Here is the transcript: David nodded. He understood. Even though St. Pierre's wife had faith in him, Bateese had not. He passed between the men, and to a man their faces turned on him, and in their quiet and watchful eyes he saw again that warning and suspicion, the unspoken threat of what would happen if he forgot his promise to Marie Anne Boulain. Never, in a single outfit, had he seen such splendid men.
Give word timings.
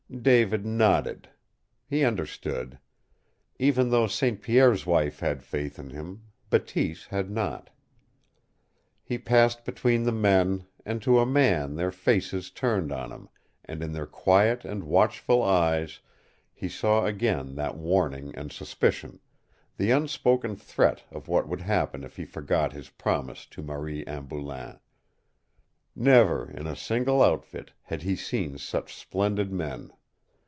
David 0.21 0.65
nodded. 0.65 1.29
He 1.87 2.03
understood. 2.03 2.77
Even 3.57 3.89
though 3.91 4.07
St. 4.07 4.41
Pierre's 4.41 4.85
wife 4.85 5.21
had 5.21 5.41
faith 5.41 5.79
in 5.79 5.91
him, 5.91 6.23
Bateese 6.49 7.05
had 7.07 7.31
not. 7.31 7.69
He 9.05 9.17
passed 9.17 9.63
between 9.63 10.03
the 10.03 10.11
men, 10.11 10.65
and 10.85 11.01
to 11.01 11.19
a 11.19 11.25
man 11.25 11.75
their 11.75 11.93
faces 11.93 12.51
turned 12.51 12.91
on 12.91 13.09
him, 13.09 13.29
and 13.63 13.81
in 13.81 13.93
their 13.93 14.05
quiet 14.05 14.65
and 14.65 14.83
watchful 14.83 15.41
eyes 15.41 16.01
he 16.53 16.67
saw 16.67 17.05
again 17.05 17.55
that 17.55 17.77
warning 17.77 18.35
and 18.35 18.51
suspicion, 18.51 19.21
the 19.77 19.91
unspoken 19.91 20.57
threat 20.57 21.05
of 21.09 21.29
what 21.29 21.47
would 21.47 21.61
happen 21.61 22.03
if 22.03 22.17
he 22.17 22.25
forgot 22.25 22.73
his 22.73 22.89
promise 22.89 23.45
to 23.45 23.63
Marie 23.63 24.03
Anne 24.05 24.27
Boulain. 24.27 24.77
Never, 25.95 26.51
in 26.51 26.67
a 26.67 26.75
single 26.75 27.23
outfit, 27.23 27.71
had 27.83 28.01
he 28.01 28.17
seen 28.17 28.57
such 28.57 28.93
splendid 28.93 29.53
men. 29.53 29.89